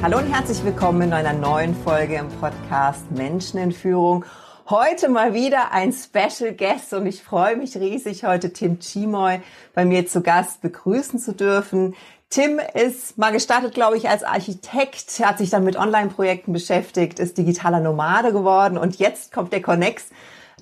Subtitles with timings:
[0.00, 4.24] Hallo und herzlich willkommen in einer neuen Folge im Podcast Menschen in Führung.
[4.70, 9.40] Heute mal wieder ein Special Guest und ich freue mich riesig, heute Tim Chimoy
[9.74, 11.96] bei mir zu Gast begrüßen zu dürfen.
[12.30, 17.36] Tim ist mal gestartet, glaube ich, als Architekt, hat sich dann mit Online-Projekten beschäftigt, ist
[17.36, 20.10] digitaler Nomade geworden und jetzt kommt der Connex,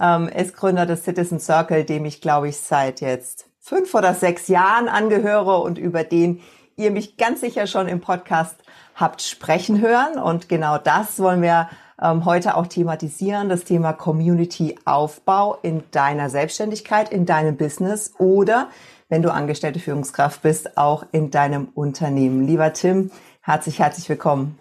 [0.00, 4.48] ähm, ist Gründer des Citizen Circle, dem ich, glaube ich, seit jetzt fünf oder sechs
[4.48, 6.40] Jahren angehöre und über den
[6.76, 8.56] ihr mich ganz sicher schon im Podcast
[8.96, 10.18] habt sprechen hören.
[10.18, 11.68] Und genau das wollen wir
[12.02, 18.70] ähm, heute auch thematisieren, das Thema Community-Aufbau in deiner Selbstständigkeit, in deinem Business oder
[19.08, 22.44] wenn du angestellte Führungskraft bist, auch in deinem Unternehmen.
[22.44, 24.58] Lieber Tim, herzlich, herzlich willkommen.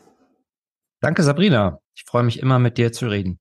[1.02, 1.80] Danke, Sabrina.
[1.96, 3.40] Ich freue mich immer, mit dir zu reden.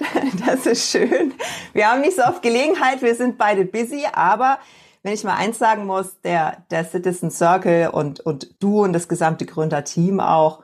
[0.46, 1.34] Das ist schön.
[1.72, 4.58] Wir haben nicht so oft Gelegenheit, wir sind beide busy, aber
[5.02, 9.08] wenn ich mal eins sagen muss, der, der Citizen Circle und, und du und das
[9.08, 10.62] gesamte Gründerteam auch,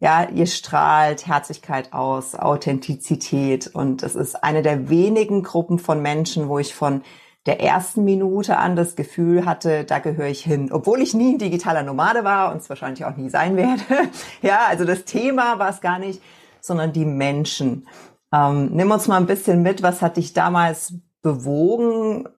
[0.00, 6.48] ja, ihr strahlt Herzlichkeit aus, Authentizität und es ist eine der wenigen Gruppen von Menschen,
[6.48, 7.02] wo ich von
[7.46, 10.70] der ersten Minute an das Gefühl hatte, da gehöre ich hin.
[10.70, 13.82] Obwohl ich nie ein digitaler Nomade war und es wahrscheinlich auch nie sein werde.
[14.42, 16.22] ja, also das Thema war es gar nicht,
[16.60, 17.88] sondern die Menschen.
[18.32, 22.28] Ähm, nimm uns mal ein bisschen mit, was hat dich damals bewogen,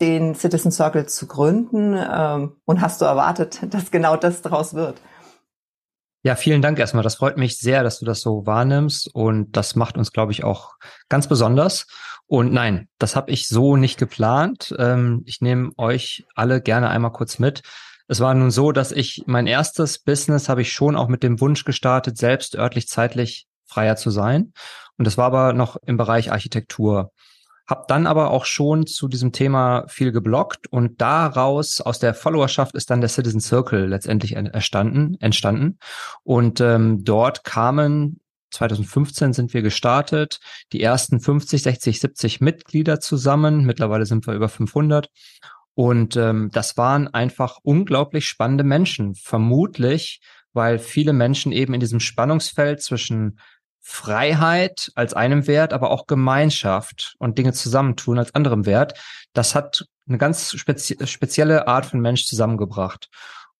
[0.00, 1.96] den Citizen Circle zu gründen?
[1.96, 5.00] Ähm, und hast du erwartet, dass genau das daraus wird?
[6.24, 7.02] Ja, vielen Dank erstmal.
[7.02, 10.44] Das freut mich sehr, dass du das so wahrnimmst und das macht uns, glaube ich,
[10.44, 10.74] auch
[11.08, 11.86] ganz besonders.
[12.26, 14.72] Und nein, das habe ich so nicht geplant.
[14.78, 17.62] Ähm, ich nehme euch alle gerne einmal kurz mit.
[18.06, 21.40] Es war nun so, dass ich mein erstes Business habe ich schon auch mit dem
[21.40, 24.52] Wunsch gestartet, selbst örtlich zeitlich freier zu sein.
[24.98, 27.10] Und das war aber noch im Bereich Architektur.
[27.72, 32.74] Hab dann aber auch schon zu diesem Thema viel geblockt und daraus aus der Followerschaft
[32.74, 35.16] ist dann der Citizen Circle letztendlich entstanden.
[35.20, 35.78] entstanden.
[36.22, 40.38] Und ähm, dort kamen 2015 sind wir gestartet,
[40.74, 43.64] die ersten 50, 60, 70 Mitglieder zusammen.
[43.64, 45.08] Mittlerweile sind wir über 500.
[45.72, 49.14] Und ähm, das waren einfach unglaublich spannende Menschen.
[49.14, 50.20] Vermutlich,
[50.52, 53.38] weil viele Menschen eben in diesem Spannungsfeld zwischen
[53.82, 58.98] Freiheit als einem Wert, aber auch Gemeinschaft und Dinge zusammentun als anderem Wert.
[59.32, 63.08] Das hat eine ganz spezi spezielle Art von Mensch zusammengebracht.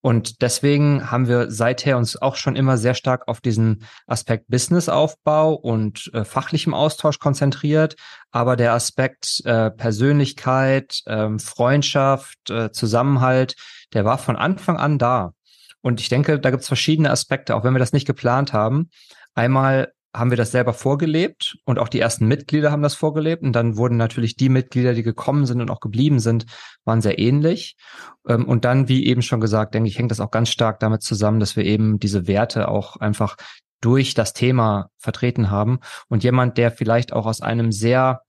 [0.01, 5.55] Und deswegen haben wir seither uns auch schon immer sehr stark auf diesen Aspekt Businessaufbau
[5.55, 7.95] und äh, fachlichem Austausch konzentriert.
[8.33, 12.39] Aber der Aspekt äh, Persönlichkeit, äh, Freundschaft,
[12.73, 13.55] Zusammenhalt,
[13.93, 15.35] der war von Anfang an da.
[15.83, 18.91] Und ich denke, da gibt es verschiedene Aspekte, auch wenn wir das nicht geplant haben.
[19.35, 23.53] Einmal haben wir das selber vorgelebt und auch die ersten Mitglieder haben das vorgelebt und
[23.53, 26.47] dann wurden natürlich die Mitglieder, die gekommen sind und auch geblieben sind,
[26.85, 27.77] waren sehr ähnlich.
[28.29, 31.03] Ähm, und dann, wie eben schon gesagt, denke ich, hängt das auch ganz stark damit
[31.03, 33.37] zusammen, dass wir eben diese Werte auch einfach
[33.81, 38.23] durch das Thema vertreten haben und jemand, der vielleicht auch aus einem sehr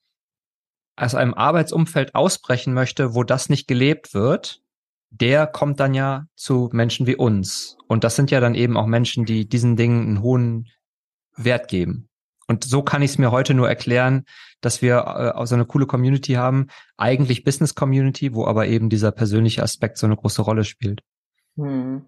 [0.95, 4.61] aus einem Arbeitsumfeld ausbrechen möchte, wo das nicht gelebt wird,
[5.09, 7.77] der kommt dann ja zu Menschen wie uns.
[7.87, 10.69] Und das sind ja dann eben auch Menschen, die diesen Dingen einen hohen
[11.35, 12.09] Wert geben.
[12.47, 14.25] Und so kann ich es mir heute nur erklären,
[14.61, 16.67] dass wir äh, auch so eine coole Community haben,
[16.97, 21.01] eigentlich Business Community, wo aber eben dieser persönliche Aspekt so eine große Rolle spielt.
[21.55, 22.05] Hm.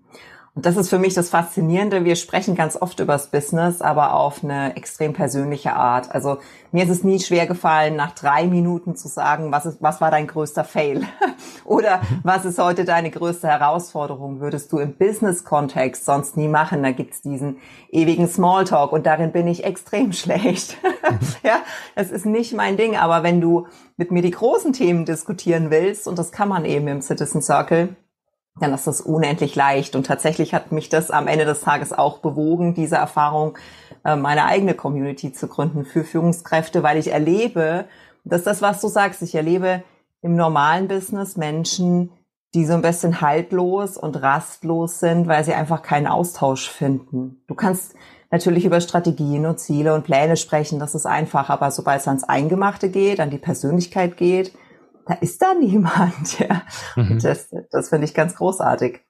[0.55, 2.05] Und das ist für mich das Faszinierende.
[2.05, 6.16] Wir sprechen ganz oft übers Business, aber auf eine extrem persönliche Art.
[6.16, 6.38] Also
[6.71, 10.11] mir ist es nie schwer gefallen, nach drei Minuten zu sagen, was ist, was war
[10.11, 11.03] dein größter Fail?
[11.66, 14.39] Oder was ist heute deine größte Herausforderung?
[14.39, 16.83] Würdest du im Business-Kontext sonst nie machen?
[16.83, 17.57] Da gibt's diesen
[17.91, 20.78] ewigen Smalltalk und darin bin ich extrem schlecht.
[21.43, 21.57] ja,
[21.96, 22.96] das ist nicht mein Ding.
[22.96, 23.67] Aber wenn du
[23.97, 27.97] mit mir die großen Themen diskutieren willst, und das kann man eben im Citizen Circle,
[28.59, 29.96] dann ist das unendlich leicht.
[29.96, 33.57] Und tatsächlich hat mich das am Ende des Tages auch bewogen, diese Erfahrung,
[34.03, 37.85] äh, meine eigene Community zu gründen für Führungskräfte, weil ich erlebe,
[38.23, 39.84] dass das, was du sagst, ich erlebe
[40.22, 42.11] im normalen Business Menschen,
[42.53, 47.43] die so ein bisschen haltlos und rastlos sind, weil sie einfach keinen Austausch finden.
[47.47, 47.96] Du kannst
[48.31, 52.23] natürlich über Strategien und Ziele und Pläne sprechen, das ist einfach, aber sobald es ans
[52.23, 54.53] Eingemachte geht, an die Persönlichkeit geht,
[55.05, 56.40] da ist da niemand.
[56.40, 56.63] Ja.
[56.96, 57.19] Mhm.
[57.19, 59.02] Das, das finde ich ganz großartig.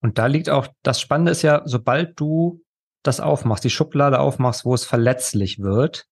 [0.00, 2.60] Und da liegt auch, das Spannende ist ja, sobald du
[3.02, 6.06] das aufmachst, die Schublade aufmachst, wo es verletzlich wird,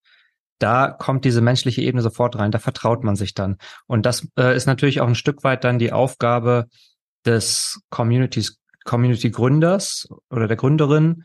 [0.60, 3.56] da kommt diese menschliche Ebene sofort rein, da vertraut man sich dann.
[3.86, 6.66] Und das äh, ist natürlich auch ein Stück weit dann die Aufgabe
[7.24, 11.24] des Communities, Community-Gründers oder der Gründerin,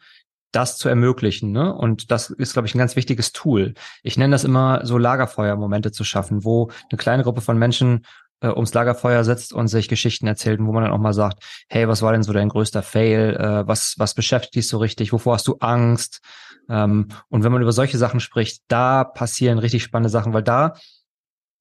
[0.55, 1.51] das zu ermöglichen.
[1.51, 1.73] Ne?
[1.73, 3.73] Und das ist, glaube ich, ein ganz wichtiges Tool.
[4.03, 8.05] Ich nenne das immer so Lagerfeuermomente zu schaffen, wo eine kleine Gruppe von Menschen
[8.41, 11.87] äh, ums Lagerfeuer sitzt und sich Geschichten erzählt, wo man dann auch mal sagt, hey,
[11.87, 13.35] was war denn so dein größter Fail?
[13.35, 15.11] Äh, was, was beschäftigt dich so richtig?
[15.11, 16.21] Wovor hast du Angst?
[16.69, 20.73] Ähm, und wenn man über solche Sachen spricht, da passieren richtig spannende Sachen, weil da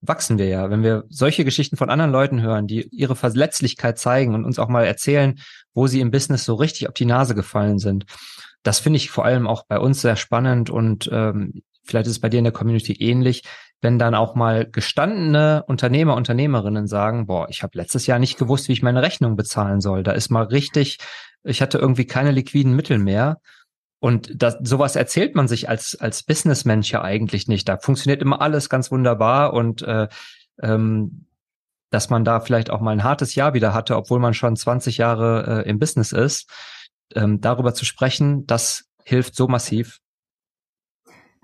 [0.00, 0.70] wachsen wir ja.
[0.70, 4.68] Wenn wir solche Geschichten von anderen Leuten hören, die ihre Verletzlichkeit zeigen und uns auch
[4.68, 5.38] mal erzählen,
[5.72, 8.04] wo sie im Business so richtig auf die Nase gefallen sind.
[8.64, 12.20] Das finde ich vor allem auch bei uns sehr spannend und ähm, vielleicht ist es
[12.20, 13.44] bei dir in der Community ähnlich,
[13.80, 18.68] wenn dann auch mal gestandene Unternehmer, Unternehmerinnen sagen, boah, ich habe letztes Jahr nicht gewusst,
[18.68, 20.02] wie ich meine Rechnung bezahlen soll.
[20.02, 20.98] Da ist mal richtig,
[21.44, 23.40] ich hatte irgendwie keine liquiden Mittel mehr.
[24.00, 27.68] Und das, sowas erzählt man sich als, als Businessmensch ja eigentlich nicht.
[27.68, 30.08] Da funktioniert immer alles ganz wunderbar und äh,
[30.62, 31.26] ähm,
[31.90, 34.98] dass man da vielleicht auch mal ein hartes Jahr wieder hatte, obwohl man schon 20
[34.98, 36.50] Jahre äh, im Business ist,
[37.14, 40.00] ähm, darüber zu sprechen, das hilft so massiv.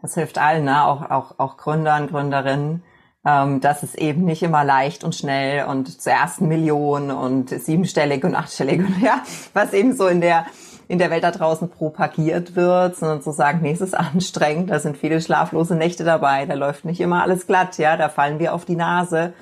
[0.02, 0.84] Das hilft allen, ne?
[0.84, 2.82] auch, auch, auch Gründern, Gründerinnen,
[3.26, 8.24] ähm, dass es eben nicht immer leicht und schnell und zur ersten Million und siebenstellig
[8.24, 9.22] und achtstellig und ja,
[9.52, 10.46] was eben so in der
[10.88, 14.80] in der Welt da draußen propagiert wird, sondern zu sagen, nee, es ist anstrengend, da
[14.80, 18.52] sind viele schlaflose Nächte dabei, da läuft nicht immer alles glatt, ja, da fallen wir
[18.52, 19.32] auf die Nase.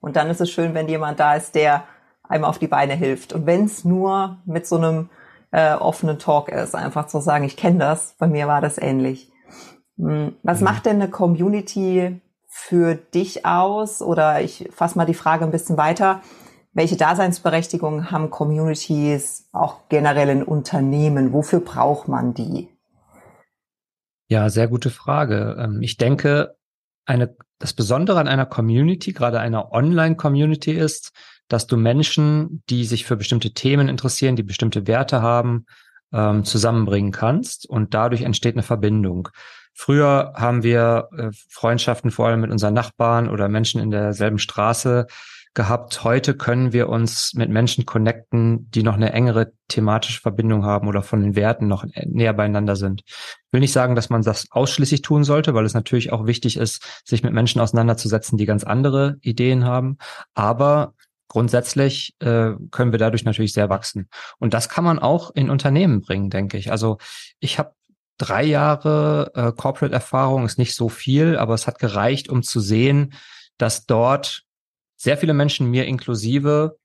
[0.00, 1.84] Und dann ist es schön, wenn jemand da ist, der
[2.26, 3.34] einem auf die Beine hilft.
[3.34, 5.10] Und wenn es nur mit so einem
[5.54, 9.30] äh, offenen Talk ist, einfach zu sagen, ich kenne das, bei mir war das ähnlich.
[9.96, 10.64] Hm, was mhm.
[10.64, 14.02] macht denn eine Community für dich aus?
[14.02, 16.22] Oder ich fasse mal die Frage ein bisschen weiter.
[16.72, 21.32] Welche Daseinsberechtigung haben Communities auch generell in Unternehmen?
[21.32, 22.68] Wofür braucht man die?
[24.26, 25.56] Ja, sehr gute Frage.
[25.60, 26.56] Ähm, ich denke,
[27.06, 31.12] eine, das Besondere an einer Community, gerade einer Online-Community ist,
[31.48, 35.66] dass du Menschen, die sich für bestimmte Themen interessieren, die bestimmte Werte haben,
[36.12, 39.28] ähm, zusammenbringen kannst und dadurch entsteht eine Verbindung.
[39.74, 45.06] Früher haben wir äh, Freundschaften vor allem mit unseren Nachbarn oder Menschen in derselben Straße
[45.54, 46.02] gehabt.
[46.04, 51.02] Heute können wir uns mit Menschen connecten, die noch eine engere thematische Verbindung haben oder
[51.02, 53.02] von den Werten noch näher beieinander sind.
[53.06, 56.56] Ich will nicht sagen, dass man das ausschließlich tun sollte, weil es natürlich auch wichtig
[56.56, 59.98] ist, sich mit Menschen auseinanderzusetzen, die ganz andere Ideen haben.
[60.34, 60.94] Aber
[61.28, 64.08] grundsätzlich äh, können wir dadurch natürlich sehr wachsen.
[64.38, 66.70] Und das kann man auch in Unternehmen bringen, denke ich.
[66.70, 66.98] Also
[67.40, 67.74] ich habe
[68.18, 73.14] drei Jahre äh, Corporate-Erfahrung, ist nicht so viel, aber es hat gereicht, um zu sehen,
[73.58, 74.42] dass dort
[74.96, 76.76] sehr viele Menschen, mir inklusive,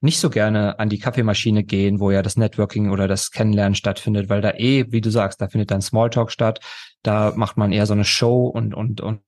[0.00, 4.28] nicht so gerne an die Kaffeemaschine gehen, wo ja das Networking oder das Kennenlernen stattfindet,
[4.28, 6.60] weil da eh, wie du sagst, da findet dann Smalltalk statt,
[7.02, 9.20] da macht man eher so eine Show und und und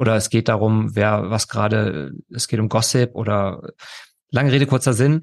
[0.00, 3.70] oder es geht darum, wer was gerade, es geht um Gossip oder
[4.30, 5.20] lange Rede kurzer Sinn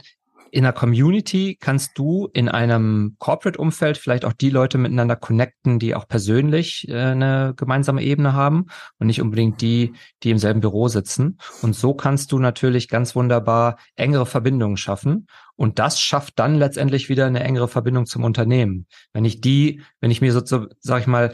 [0.51, 5.95] in einer Community kannst du in einem Corporate-Umfeld vielleicht auch die Leute miteinander connecten, die
[5.95, 8.67] auch persönlich äh, eine gemeinsame Ebene haben
[8.99, 9.93] und nicht unbedingt die,
[10.23, 11.37] die im selben Büro sitzen.
[11.61, 15.27] Und so kannst du natürlich ganz wunderbar engere Verbindungen schaffen.
[15.55, 18.87] Und das schafft dann letztendlich wieder eine engere Verbindung zum Unternehmen.
[19.13, 21.33] Wenn ich die, wenn ich mir so, so sag ich mal,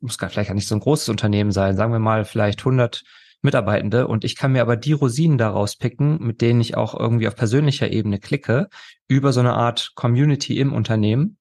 [0.00, 3.02] muss gar vielleicht gar nicht so ein großes Unternehmen sein, sagen wir mal vielleicht 100
[3.42, 7.26] Mitarbeitende und ich kann mir aber die Rosinen daraus picken, mit denen ich auch irgendwie
[7.26, 8.68] auf persönlicher Ebene klicke,
[9.08, 11.38] über so eine Art Community im Unternehmen.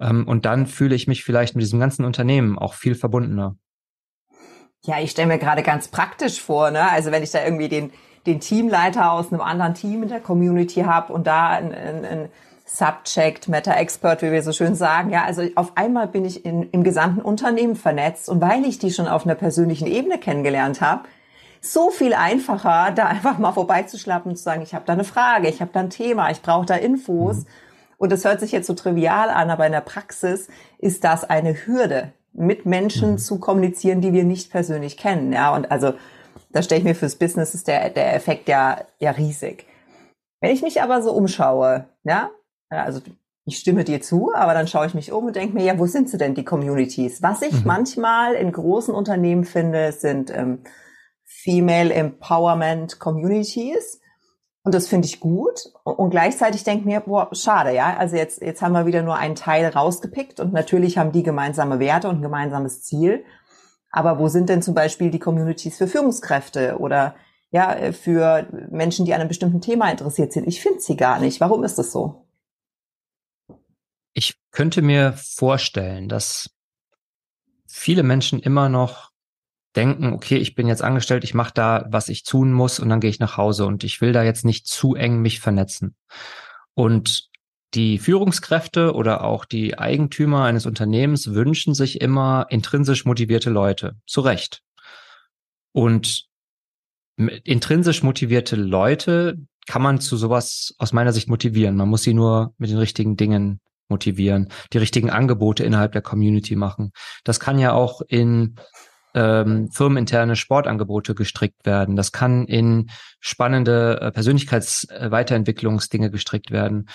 [0.00, 3.56] Ähm, und dann fühle ich mich vielleicht mit diesem ganzen Unternehmen auch viel verbundener.
[4.82, 6.90] Ja, ich stelle mir gerade ganz praktisch vor, ne?
[6.90, 7.90] Also wenn ich da irgendwie den,
[8.26, 12.28] den Teamleiter aus einem anderen Team in der Community habe und da ein, ein, ein
[12.64, 15.10] Subject Matter Expert, wie wir so schön sagen.
[15.10, 18.90] Ja, also auf einmal bin ich in, im gesamten Unternehmen vernetzt und weil ich die
[18.90, 21.02] schon auf einer persönlichen Ebene kennengelernt habe,
[21.60, 25.48] so viel einfacher, da einfach mal vorbeizuschlappen und zu sagen, ich habe da eine Frage,
[25.48, 27.38] ich habe da ein Thema, ich brauche da Infos.
[27.38, 27.46] Mhm.
[27.96, 31.66] Und das hört sich jetzt so trivial an, aber in der Praxis ist das eine
[31.66, 33.18] Hürde, mit Menschen mhm.
[33.18, 35.32] zu kommunizieren, die wir nicht persönlich kennen.
[35.32, 35.94] Ja, und also
[36.50, 39.66] da stelle ich mir fürs Business ist der, der Effekt ja, ja riesig.
[40.40, 42.30] Wenn ich mich aber so umschaue, ja,
[42.82, 43.00] also
[43.46, 45.86] ich stimme dir zu, aber dann schaue ich mich um und denke mir, ja, wo
[45.86, 47.22] sind sie denn, die Communities?
[47.22, 47.62] Was ich mhm.
[47.66, 50.60] manchmal in großen Unternehmen finde, sind ähm,
[51.24, 54.00] Female Empowerment Communities.
[54.62, 55.72] Und das finde ich gut.
[55.84, 57.98] Und gleichzeitig denke mir, boah, schade, ja.
[57.98, 61.78] Also jetzt, jetzt haben wir wieder nur einen Teil rausgepickt und natürlich haben die gemeinsame
[61.78, 63.24] Werte und ein gemeinsames Ziel.
[63.90, 67.14] Aber wo sind denn zum Beispiel die Communities für Führungskräfte oder
[67.50, 70.48] ja, für Menschen, die an einem bestimmten Thema interessiert sind?
[70.48, 71.42] Ich finde sie gar nicht.
[71.42, 72.23] Warum ist das so?
[74.14, 76.50] Ich könnte mir vorstellen, dass
[77.66, 79.10] viele Menschen immer noch
[79.76, 83.00] denken, okay, ich bin jetzt angestellt, ich mache da, was ich tun muss und dann
[83.00, 85.96] gehe ich nach Hause und ich will da jetzt nicht zu eng mich vernetzen.
[86.74, 87.28] Und
[87.74, 93.96] die Führungskräfte oder auch die Eigentümer eines Unternehmens wünschen sich immer intrinsisch motivierte Leute.
[94.06, 94.62] Zu Recht.
[95.72, 96.26] Und
[97.16, 101.76] intrinsisch motivierte Leute kann man zu sowas aus meiner Sicht motivieren.
[101.76, 106.56] Man muss sie nur mit den richtigen Dingen motivieren, die richtigen Angebote innerhalb der Community
[106.56, 106.92] machen.
[107.24, 108.56] Das kann ja auch in
[109.14, 111.96] ähm, firmeninterne Sportangebote gestrickt werden.
[111.96, 116.88] Das kann in spannende äh, Persönlichkeitsweiterentwicklungsdinge gestrickt werden.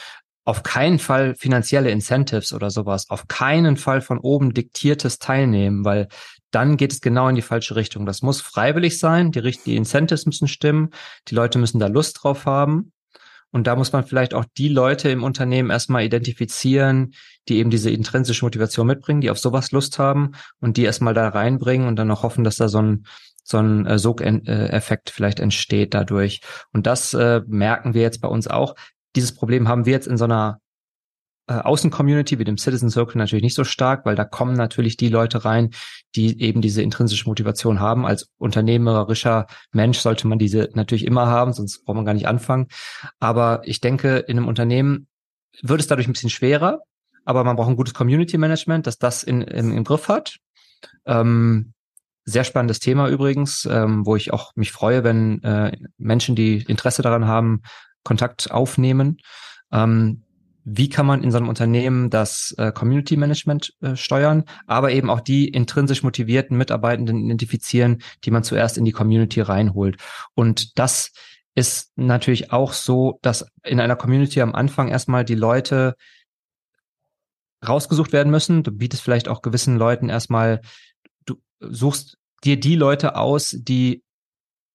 [0.45, 3.09] Auf keinen Fall finanzielle Incentives oder sowas.
[3.09, 6.07] Auf keinen Fall von oben diktiertes Teilnehmen, weil
[6.51, 8.05] dann geht es genau in die falsche Richtung.
[8.05, 9.31] Das muss freiwillig sein.
[9.31, 10.89] Die, die Incentives müssen stimmen.
[11.27, 12.91] Die Leute müssen da Lust drauf haben.
[13.51, 17.13] Und da muss man vielleicht auch die Leute im Unternehmen erstmal identifizieren,
[17.47, 21.29] die eben diese intrinsische Motivation mitbringen, die auf sowas Lust haben und die erstmal da
[21.29, 23.05] reinbringen und dann auch hoffen, dass da so ein
[23.43, 26.41] so ein äh, Sogeffekt vielleicht entsteht dadurch.
[26.71, 28.75] Und das äh, merken wir jetzt bei uns auch.
[29.15, 30.59] Dieses Problem haben wir jetzt in so einer
[31.49, 35.09] äh, Außencommunity wie dem Citizen Circle natürlich nicht so stark, weil da kommen natürlich die
[35.09, 35.71] Leute rein,
[36.15, 38.05] die eben diese intrinsische Motivation haben.
[38.05, 42.67] Als unternehmerischer Mensch sollte man diese natürlich immer haben, sonst braucht man gar nicht anfangen.
[43.19, 45.07] Aber ich denke, in einem Unternehmen
[45.63, 46.81] wird es dadurch ein bisschen schwerer,
[47.25, 50.37] aber man braucht ein gutes Community Management, dass das in, in, im Griff hat.
[51.07, 51.73] Ähm,
[52.25, 57.01] sehr spannendes Thema übrigens, ähm, wo ich auch mich freue, wenn äh, Menschen, die Interesse
[57.01, 57.63] daran haben,
[58.03, 59.17] Kontakt aufnehmen.
[59.71, 60.25] Ähm,
[60.63, 65.09] wie kann man in so einem Unternehmen das äh, Community Management äh, steuern, aber eben
[65.09, 69.97] auch die intrinsisch motivierten Mitarbeitenden identifizieren, die man zuerst in die Community reinholt.
[70.35, 71.11] Und das
[71.55, 75.95] ist natürlich auch so, dass in einer Community am Anfang erstmal die Leute
[77.67, 78.63] rausgesucht werden müssen.
[78.63, 80.61] Du bietest vielleicht auch gewissen Leuten erstmal,
[81.25, 84.03] du suchst dir die Leute aus, die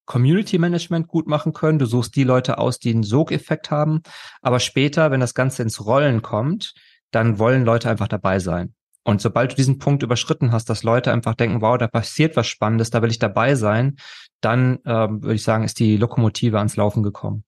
[0.05, 1.79] Community Management gut machen können.
[1.79, 4.01] Du suchst die Leute aus, die einen Sogeffekt haben.
[4.41, 6.73] Aber später, wenn das Ganze ins Rollen kommt,
[7.11, 8.73] dann wollen Leute einfach dabei sein.
[9.03, 12.47] Und sobald du diesen Punkt überschritten hast, dass Leute einfach denken, wow, da passiert was
[12.47, 13.97] Spannendes, da will ich dabei sein,
[14.41, 17.43] dann ähm, würde ich sagen, ist die Lokomotive ans Laufen gekommen.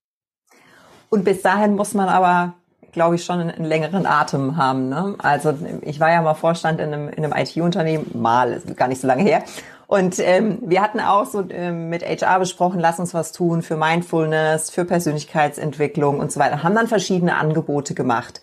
[1.10, 2.54] Und bis dahin muss man aber,
[2.92, 4.90] glaube ich, schon einen, einen längeren Atem haben.
[4.90, 5.16] Ne?
[5.18, 9.02] Also ich war ja mal Vorstand in einem, in einem IT-Unternehmen, mal, ist gar nicht
[9.02, 9.44] so lange her.
[9.88, 13.78] Und ähm, wir hatten auch so ähm, mit HR besprochen, lass uns was tun für
[13.78, 16.62] Mindfulness, für Persönlichkeitsentwicklung und so weiter.
[16.62, 18.42] Haben dann verschiedene Angebote gemacht,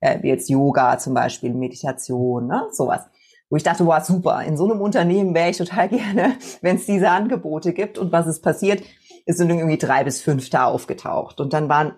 [0.00, 3.00] äh, wie jetzt Yoga zum Beispiel, Meditation, ne, sowas.
[3.48, 6.84] Wo ich dachte, wow, super, in so einem Unternehmen wäre ich total gerne, wenn es
[6.84, 7.96] diese Angebote gibt.
[7.96, 8.82] Und was ist passiert?
[9.24, 11.40] Es sind irgendwie drei bis fünf da aufgetaucht.
[11.40, 11.94] Und dann waren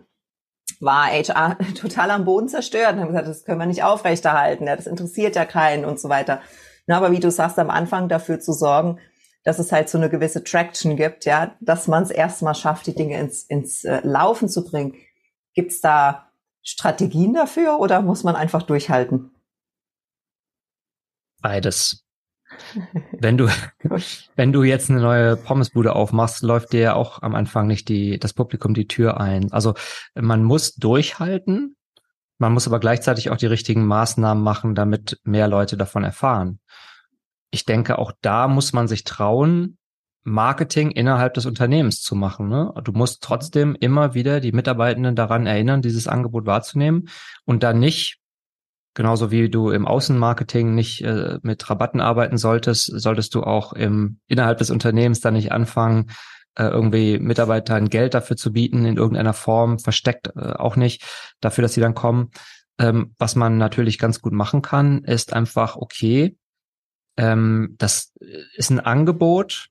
[0.81, 4.77] war HR total am Boden zerstört und haben gesagt, das können wir nicht aufrechterhalten, ja,
[4.77, 6.41] das interessiert ja keinen und so weiter.
[6.87, 8.99] Na, aber wie du sagst, am Anfang dafür zu sorgen,
[9.45, 12.95] dass es halt so eine gewisse Traction gibt, ja, dass man es erstmal schafft, die
[12.95, 14.95] Dinge ins, ins äh, Laufen zu bringen.
[15.55, 16.31] Gibt es da
[16.63, 19.31] Strategien dafür oder muss man einfach durchhalten?
[21.41, 22.05] Beides.
[23.21, 23.49] wenn du,
[24.37, 28.19] wenn du jetzt eine neue Pommesbude aufmachst, läuft dir ja auch am Anfang nicht die,
[28.19, 29.53] das Publikum die Tür ein.
[29.53, 29.75] Also
[30.15, 31.77] man muss durchhalten,
[32.39, 36.61] man muss aber gleichzeitig auch die richtigen Maßnahmen machen, damit mehr Leute davon erfahren.
[37.51, 39.79] Ich denke, auch da muss man sich trauen,
[40.27, 42.49] Marketing innerhalb des Unternehmens zu machen.
[42.49, 42.75] Ne?
[42.83, 47.09] Du musst trotzdem immer wieder die Mitarbeitenden daran erinnern, dieses Angebot wahrzunehmen
[47.45, 48.19] und da nicht,
[48.95, 54.19] genauso wie du im Außenmarketing nicht äh, mit Rabatten arbeiten solltest, solltest du auch im
[54.27, 56.11] innerhalb des Unternehmens da nicht anfangen,
[56.57, 61.05] äh, irgendwie Mitarbeitern Geld dafür zu bieten in irgendeiner Form, versteckt äh, auch nicht,
[61.41, 62.31] dafür, dass sie dann kommen.
[62.79, 66.37] Ähm, was man natürlich ganz gut machen kann, ist einfach, okay,
[67.17, 68.13] ähm, das
[68.57, 69.69] ist ein Angebot,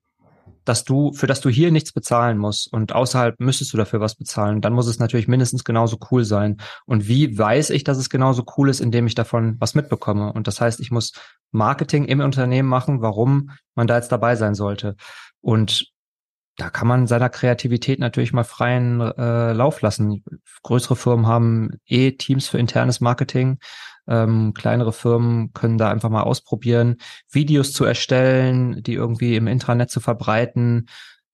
[0.64, 4.16] dass du, für das du hier nichts bezahlen musst und außerhalb müsstest du dafür was
[4.16, 4.62] bezahlen.
[4.62, 6.58] Dann muss es natürlich mindestens genauso cool sein.
[6.86, 10.34] Und wie weiß ich, dass es genauso cool ist, indem ich davon was mitbekomme?
[10.34, 11.14] Und das heißt, ich muss
[11.52, 14.96] Marketing im Unternehmen machen, warum man da jetzt dabei sein sollte.
[15.40, 15.94] Und
[16.58, 20.24] da kann man seiner Kreativität natürlich mal freien äh, Lauf lassen.
[20.64, 23.60] Größere Firmen haben eh Teams für internes Marketing.
[24.08, 26.98] Ähm, kleinere Firmen können da einfach mal ausprobieren,
[27.30, 30.88] Videos zu erstellen, die irgendwie im Intranet zu verbreiten.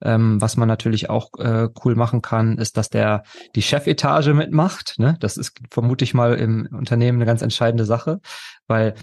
[0.03, 3.23] Ähm, was man natürlich auch äh, cool machen kann, ist, dass der
[3.55, 4.95] die Chefetage mitmacht.
[4.97, 5.17] Ne?
[5.19, 8.19] Das ist vermute ich mal im Unternehmen eine ganz entscheidende Sache,
[8.65, 8.95] weil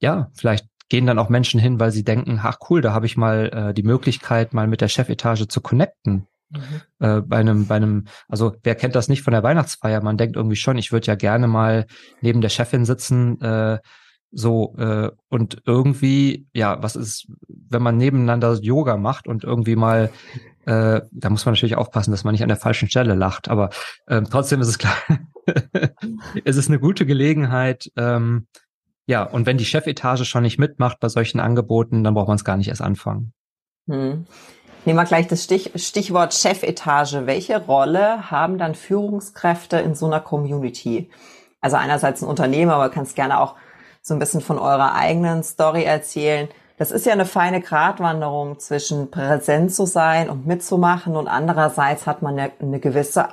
[0.00, 3.16] ja, vielleicht gehen dann auch Menschen hin, weil sie denken, ach cool, da habe ich
[3.16, 6.26] mal äh, die Möglichkeit, mal mit der Chefetage zu connecten.
[6.50, 6.60] Mhm.
[6.98, 10.02] Äh, bei einem, bei einem, also wer kennt das nicht von der Weihnachtsfeier?
[10.02, 11.86] Man denkt irgendwie schon, ich würde ja gerne mal
[12.20, 13.78] neben der Chefin sitzen, äh,
[14.32, 20.10] so äh, und irgendwie, ja, was ist, wenn man nebeneinander Yoga macht und irgendwie mal,
[20.66, 23.70] äh, da muss man natürlich aufpassen, dass man nicht an der falschen Stelle lacht, aber
[24.08, 24.96] ähm, trotzdem ist es klar,
[26.44, 28.46] es ist eine gute Gelegenheit, ähm,
[29.10, 32.44] ja, und wenn die Chefetage schon nicht mitmacht bei solchen Angeboten, dann braucht man es
[32.44, 33.32] gar nicht erst anfangen.
[33.88, 34.24] Hm.
[34.84, 37.26] Nehmen wir gleich das Stich, Stichwort Chefetage.
[37.26, 41.10] Welche Rolle haben dann Führungskräfte in so einer Community?
[41.60, 43.56] Also einerseits ein Unternehmer, aber kannst gerne auch
[44.00, 46.48] so ein bisschen von eurer eigenen Story erzählen.
[46.78, 52.22] Das ist ja eine feine Gratwanderung zwischen präsent zu sein und mitzumachen und andererseits hat
[52.22, 53.28] man ja eine gewisse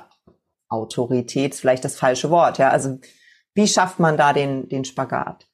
[0.68, 2.68] Autorität, vielleicht das falsche Wort, ja.
[2.70, 2.98] Also
[3.54, 5.47] wie schafft man da den, den Spagat?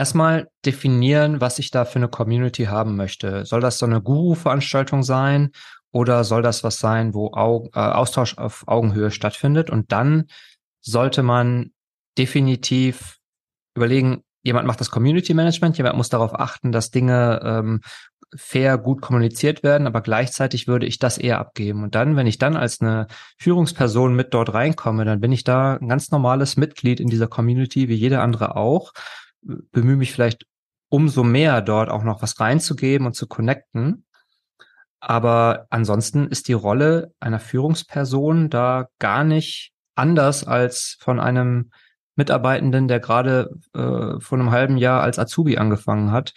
[0.00, 3.44] Erstmal definieren, was ich da für eine Community haben möchte.
[3.44, 5.50] Soll das so eine Guru-Veranstaltung sein
[5.92, 9.68] oder soll das was sein, wo Au äh, Austausch auf Augenhöhe stattfindet?
[9.68, 10.24] Und dann
[10.80, 11.72] sollte man
[12.16, 13.18] definitiv
[13.76, 17.82] überlegen, jemand macht das Community Management, jemand muss darauf achten, dass Dinge ähm,
[18.34, 21.82] fair, gut kommuniziert werden, aber gleichzeitig würde ich das eher abgeben.
[21.82, 25.74] Und dann, wenn ich dann als eine Führungsperson mit dort reinkomme, dann bin ich da
[25.74, 28.92] ein ganz normales Mitglied in dieser Community, wie jeder andere auch,
[29.42, 30.46] bemühe mich vielleicht
[30.88, 34.04] umso mehr dort auch noch was reinzugeben und zu connecten.
[35.00, 41.70] Aber ansonsten ist die Rolle einer Führungsperson da gar nicht anders als von einem
[42.16, 46.34] Mitarbeitenden, der gerade äh, vor einem halben Jahr als Azubi angefangen hat,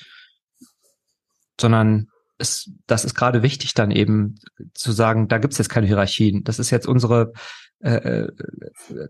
[1.60, 4.35] sondern es, das ist gerade wichtig, dann eben
[4.73, 6.43] zu sagen, da gibt es jetzt keine Hierarchien.
[6.43, 7.33] Das ist jetzt unsere
[7.79, 8.31] äh, äh,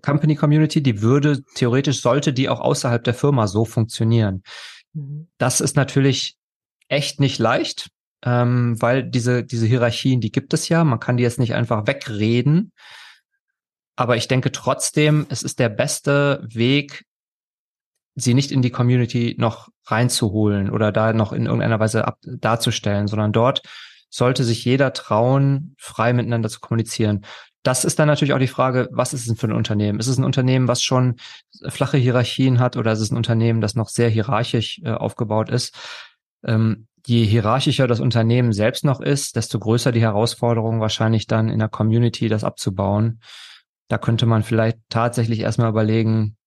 [0.01, 4.43] Company Community, die würde theoretisch sollte die auch außerhalb der Firma so funktionieren.
[4.93, 5.27] Mhm.
[5.37, 6.37] Das ist natürlich
[6.87, 7.89] echt nicht leicht,
[8.23, 10.83] ähm, weil diese diese Hierarchien, die gibt es ja.
[10.83, 12.71] Man kann die jetzt nicht einfach wegreden.
[13.95, 17.05] Aber ich denke trotzdem, es ist der beste Weg,
[18.15, 23.07] sie nicht in die Community noch reinzuholen oder da noch in irgendeiner Weise ab, darzustellen,
[23.07, 23.61] sondern dort
[24.09, 27.25] sollte sich jeder trauen, frei miteinander zu kommunizieren.
[27.63, 29.99] Das ist dann natürlich auch die Frage, was ist es denn für ein Unternehmen?
[29.99, 31.15] Ist es ein Unternehmen, was schon
[31.69, 35.73] flache Hierarchien hat oder ist es ein Unternehmen, das noch sehr hierarchisch äh, aufgebaut ist?
[36.45, 41.59] Ähm, je hierarchischer das Unternehmen selbst noch ist, desto größer die Herausforderung wahrscheinlich dann in
[41.59, 43.19] der Community, das abzubauen.
[43.87, 46.37] Da könnte man vielleicht tatsächlich erstmal überlegen,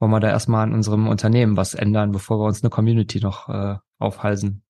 [0.00, 3.48] wollen wir da erstmal an unserem Unternehmen was ändern, bevor wir uns eine Community noch
[3.48, 4.62] äh, aufhalsen.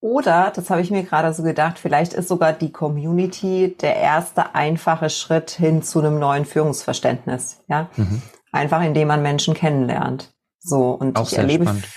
[0.00, 4.54] Oder, das habe ich mir gerade so gedacht, vielleicht ist sogar die Community der erste
[4.54, 7.62] einfache Schritt hin zu einem neuen Führungsverständnis.
[7.68, 8.20] Ja, mhm.
[8.52, 10.34] einfach indem man Menschen kennenlernt.
[10.58, 11.88] So und Auch ich erlebe, spannend.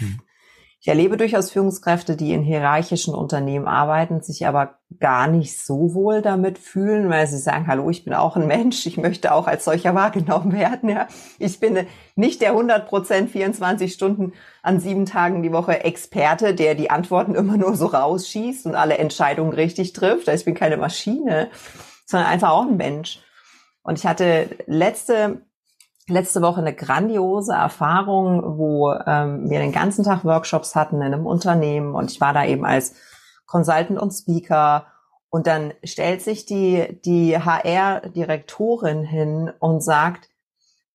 [0.82, 6.22] Ich erlebe durchaus Führungskräfte, die in hierarchischen Unternehmen arbeiten, sich aber gar nicht so wohl
[6.22, 9.66] damit fühlen, weil sie sagen, hallo, ich bin auch ein Mensch, ich möchte auch als
[9.66, 10.88] solcher wahrgenommen werden.
[10.88, 11.08] Ja.
[11.38, 14.32] Ich bin nicht der 100 Prozent 24 Stunden
[14.64, 18.98] an sieben Tagen die Woche Experte, der die Antworten immer nur so rausschießt und alle
[18.98, 20.30] Entscheidungen richtig trifft.
[20.30, 21.50] Ich bin keine Maschine,
[22.06, 23.20] sondern einfach auch ein Mensch.
[23.84, 25.42] Und ich hatte letzte
[26.10, 31.26] letzte Woche eine grandiose Erfahrung, wo ähm, wir den ganzen Tag Workshops hatten in einem
[31.26, 32.94] Unternehmen und ich war da eben als
[33.46, 34.86] Consultant und Speaker.
[35.30, 40.30] Und dann stellt sich die, die HR-Direktorin hin und sagt,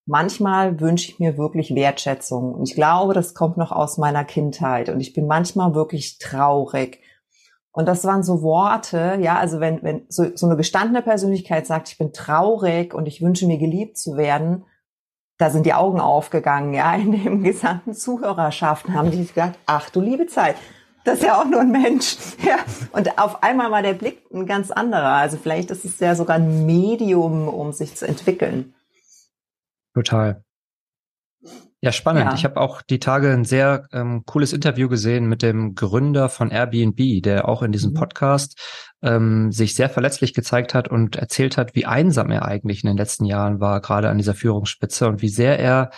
[0.06, 2.54] manchmal wünsche ich mir wirklich Wertschätzung.
[2.54, 4.88] Und ich glaube, das kommt noch aus meiner Kindheit.
[4.88, 7.00] Und ich bin manchmal wirklich traurig.
[7.72, 11.88] Und das waren so Worte, ja, also wenn, wenn so, so eine gestandene Persönlichkeit sagt,
[11.88, 14.64] ich bin traurig und ich wünsche mir geliebt zu werden,
[15.38, 20.00] da sind die Augen aufgegangen, ja, in dem gesamten Zuhörerschaften haben die gesagt, ach du
[20.00, 20.56] liebe Zeit,
[21.04, 22.58] das ist ja auch nur ein Mensch, ja.
[22.92, 25.10] Und auf einmal war der Blick ein ganz anderer.
[25.10, 28.74] Also vielleicht ist es ja sogar ein Medium, um sich zu entwickeln.
[29.94, 30.42] Total.
[31.84, 32.24] Ja, spannend.
[32.24, 32.34] Ja.
[32.34, 36.50] Ich habe auch die Tage ein sehr ähm, cooles Interview gesehen mit dem Gründer von
[36.50, 37.96] Airbnb, der auch in diesem mhm.
[37.96, 38.58] Podcast
[39.04, 42.96] ähm, sich sehr verletzlich gezeigt hat und erzählt hat, wie einsam er eigentlich in den
[42.96, 45.90] letzten Jahren war, gerade an dieser Führungsspitze und wie sehr er,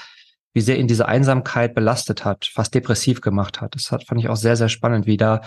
[0.53, 3.75] wie sehr ihn diese Einsamkeit belastet hat, fast depressiv gemacht hat.
[3.75, 5.41] Das hat, fand ich auch sehr, sehr spannend, wie da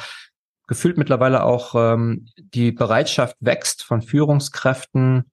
[0.68, 5.32] gefühlt mittlerweile auch ähm, die Bereitschaft wächst von Führungskräften,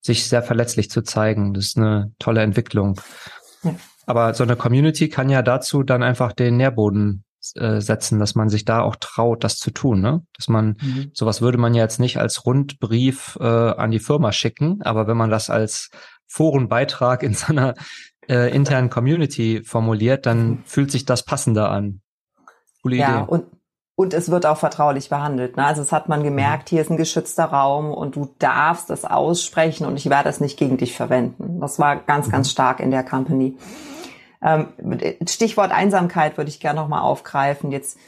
[0.00, 1.54] sich sehr verletzlich zu zeigen.
[1.54, 3.00] Das ist eine tolle Entwicklung.
[3.62, 3.74] Ja.
[4.06, 7.23] Aber so eine Community kann ja dazu dann einfach den Nährboden
[7.56, 10.00] äh, setzen, dass man sich da auch traut, das zu tun.
[10.00, 10.22] Ne?
[10.36, 11.10] Dass man, mhm.
[11.12, 15.16] sowas würde man ja jetzt nicht als Rundbrief äh, an die Firma schicken, aber wenn
[15.16, 15.90] man das als
[16.26, 17.74] Forenbeitrag in seiner
[18.28, 20.62] äh, internen Community formuliert, dann mhm.
[20.64, 22.00] fühlt sich das passender an.
[22.82, 23.30] Coole ja, Idee.
[23.30, 23.44] Und
[23.96, 25.56] und es wird auch vertraulich behandelt.
[25.56, 25.64] Ne?
[25.64, 29.86] Also es hat man gemerkt, hier ist ein geschützter Raum und du darfst das aussprechen
[29.86, 31.60] und ich werde es nicht gegen dich verwenden.
[31.60, 32.50] Das war ganz, ganz mhm.
[32.50, 33.56] stark in der Company.
[34.42, 34.68] Ähm,
[35.28, 37.72] Stichwort Einsamkeit würde ich gerne nochmal aufgreifen.
[37.72, 37.98] Jetzt,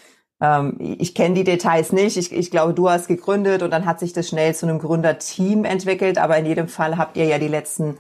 [0.41, 2.17] ähm, ich kenne die Details nicht.
[2.17, 5.65] Ich, ich glaube, du hast gegründet und dann hat sich das schnell zu einem Gründerteam
[5.65, 6.19] entwickelt.
[6.19, 7.99] Aber in jedem Fall habt ihr ja die letzten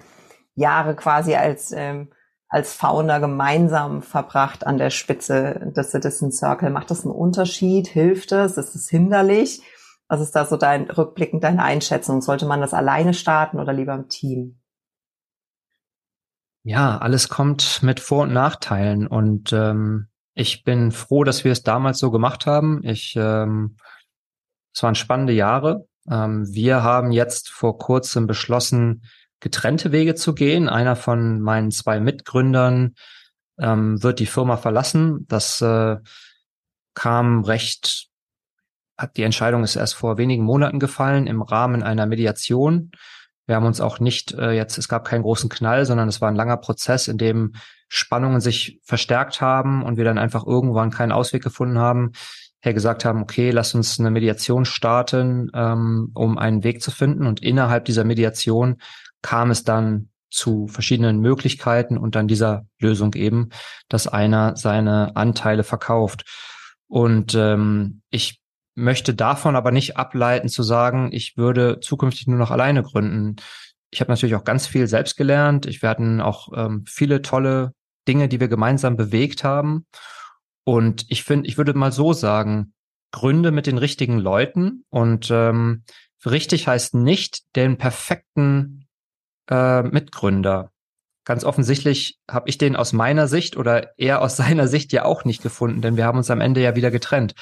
[0.54, 2.08] Jahre quasi als ähm,
[2.48, 6.70] als Founder gemeinsam verbracht an der Spitze des Citizen Circle.
[6.70, 7.88] Macht das einen Unterschied?
[7.88, 8.56] Hilft es?
[8.56, 9.62] Ist es hinderlich?
[10.08, 12.22] Was ist da so dein rückblickend deine Einschätzung?
[12.22, 14.60] Sollte man das alleine starten oder lieber im Team?
[16.68, 21.62] Ja, alles kommt mit Vor- und Nachteilen und ähm, ich bin froh, dass wir es
[21.62, 22.80] damals so gemacht haben.
[22.82, 23.76] Ich, ähm,
[24.74, 25.86] es waren spannende Jahre.
[26.10, 29.04] Ähm, wir haben jetzt vor kurzem beschlossen,
[29.38, 30.68] getrennte Wege zu gehen.
[30.68, 32.96] Einer von meinen zwei Mitgründern
[33.60, 35.24] ähm, wird die Firma verlassen.
[35.28, 35.98] Das äh,
[36.94, 38.08] kam recht,
[38.98, 42.90] hat die Entscheidung ist erst vor wenigen Monaten gefallen im Rahmen einer Mediation.
[43.46, 46.28] Wir haben uns auch nicht äh, jetzt, es gab keinen großen Knall, sondern es war
[46.28, 47.54] ein langer Prozess, in dem
[47.88, 52.12] Spannungen sich verstärkt haben und wir dann einfach irgendwann keinen Ausweg gefunden haben,
[52.60, 57.26] her gesagt haben, okay, lass uns eine Mediation starten, ähm, um einen Weg zu finden.
[57.26, 58.78] Und innerhalb dieser Mediation
[59.22, 63.50] kam es dann zu verschiedenen Möglichkeiten und dann dieser Lösung eben,
[63.88, 66.24] dass einer seine Anteile verkauft.
[66.88, 68.40] Und ähm, ich
[68.76, 73.36] möchte davon aber nicht ableiten zu sagen, ich würde zukünftig nur noch alleine gründen.
[73.90, 75.66] Ich habe natürlich auch ganz viel selbst gelernt.
[75.66, 77.72] Ich, hatten auch ähm, viele tolle
[78.06, 79.86] Dinge, die wir gemeinsam bewegt haben.
[80.64, 82.74] Und ich finde, ich würde mal so sagen,
[83.12, 84.84] gründe mit den richtigen Leuten.
[84.90, 85.84] Und ähm,
[86.24, 88.86] richtig heißt nicht, den perfekten
[89.48, 90.70] äh, Mitgründer.
[91.24, 95.24] Ganz offensichtlich habe ich den aus meiner Sicht oder er aus seiner Sicht ja auch
[95.24, 97.34] nicht gefunden, denn wir haben uns am Ende ja wieder getrennt.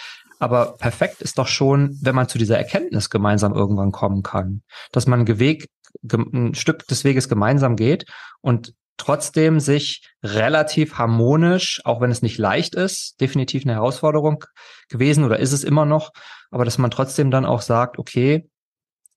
[0.44, 4.61] Aber perfekt ist doch schon, wenn man zu dieser Erkenntnis gemeinsam irgendwann kommen kann,
[4.92, 5.70] dass man ein, Weg,
[6.12, 8.04] ein Stück des Weges gemeinsam geht
[8.42, 14.44] und trotzdem sich relativ harmonisch, auch wenn es nicht leicht ist, definitiv eine Herausforderung
[14.90, 16.11] gewesen oder ist es immer noch,
[16.50, 18.46] aber dass man trotzdem dann auch sagt, okay,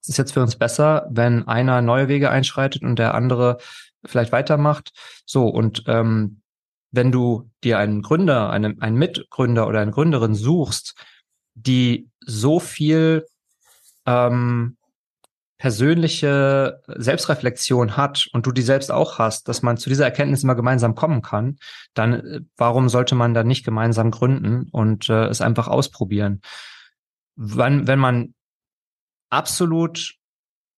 [0.02, 3.58] es ist jetzt für uns besser, wenn einer neue Wege einschreitet und der andere
[4.06, 4.94] vielleicht weitermacht.
[5.26, 6.40] So, und ähm,
[6.92, 10.96] wenn du dir einen Gründer, einen, einen Mitgründer oder eine Gründerin suchst,
[11.58, 13.26] die so viel
[14.06, 14.78] ähm,
[15.58, 20.56] persönliche Selbstreflexion hat und du die selbst auch hast, dass man zu dieser Erkenntnis immer
[20.56, 21.58] gemeinsam kommen kann,
[21.94, 26.42] dann äh, warum sollte man dann nicht gemeinsam gründen und äh, es einfach ausprobieren?
[27.36, 28.36] Wann, wenn man
[29.30, 30.16] absolut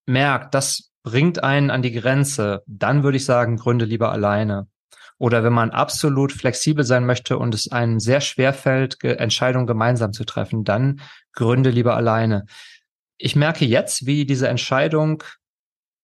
[0.06, 4.68] merkt, das bringt einen an die Grenze, dann würde ich sagen, gründe lieber alleine.
[5.20, 10.14] Oder wenn man absolut flexibel sein möchte und es einem sehr schwer fällt, Entscheidungen gemeinsam
[10.14, 11.02] zu treffen, dann
[11.34, 12.46] gründe lieber alleine.
[13.18, 15.24] Ich merke jetzt, wie diese Entscheidung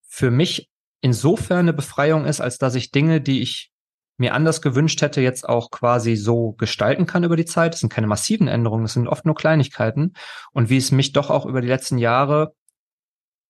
[0.08, 0.69] für mich
[1.01, 3.71] insofern eine Befreiung ist, als dass ich Dinge, die ich
[4.17, 7.73] mir anders gewünscht hätte, jetzt auch quasi so gestalten kann über die Zeit.
[7.73, 10.13] Das sind keine massiven Änderungen, das sind oft nur Kleinigkeiten.
[10.51, 12.54] Und wie es mich doch auch über die letzten Jahre,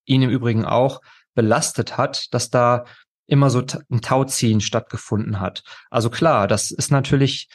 [0.06, 1.02] ihn im Übrigen auch,
[1.34, 2.86] belastet hat, dass da
[3.28, 5.64] immer so ein Tauziehen stattgefunden hat.
[5.90, 7.50] Also klar, das ist natürlich,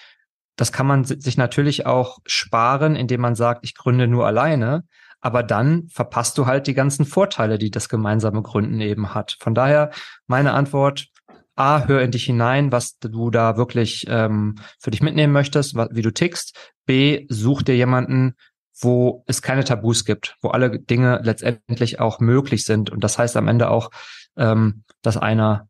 [0.57, 4.85] das kann man sich natürlich auch sparen, indem man sagt, ich gründe nur alleine.
[5.21, 9.37] Aber dann verpasst du halt die ganzen Vorteile, die das gemeinsame Gründen eben hat.
[9.41, 9.91] Von daher
[10.27, 11.09] meine Antwort,
[11.57, 16.01] A, hör in dich hinein, was du da wirklich ähm, für dich mitnehmen möchtest, wie
[16.01, 16.57] du tickst.
[16.87, 18.35] B, such dir jemanden,
[18.81, 22.89] wo es keine Tabus gibt, wo alle Dinge letztendlich auch möglich sind.
[22.89, 23.91] Und das heißt am Ende auch,
[24.39, 25.69] ähm, dass einer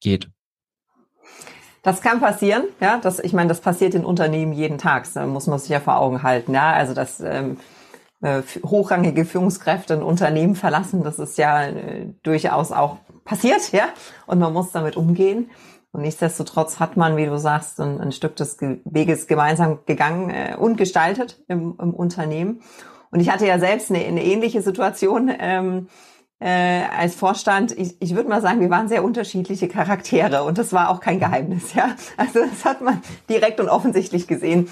[0.00, 0.30] geht.
[1.82, 2.98] Das kann passieren, ja.
[2.98, 5.12] Das, ich meine, das passiert in Unternehmen jeden Tag.
[5.14, 6.72] Da muss man sich ja vor Augen halten, ja.
[6.72, 7.56] Also das ähm,
[8.22, 13.88] äh, hochrangige Führungskräfte ein Unternehmen verlassen, das ist ja äh, durchaus auch passiert, ja,
[14.26, 15.50] und man muss damit umgehen.
[15.90, 20.56] Und nichtsdestotrotz hat man, wie du sagst, ein, ein Stück des Weges gemeinsam gegangen äh,
[20.56, 22.62] und gestaltet im, im, Unternehmen.
[23.10, 25.88] Und ich hatte ja selbst eine, eine ähnliche Situation ähm,
[26.42, 27.72] äh, als Vorstand.
[27.78, 31.20] Ich, ich würde mal sagen, wir waren sehr unterschiedliche Charaktere und das war auch kein
[31.20, 31.74] Geheimnis.
[31.74, 34.68] Ja, also das hat man direkt und offensichtlich gesehen,